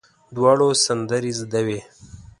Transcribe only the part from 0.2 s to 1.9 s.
دواړو سندرې زده وې.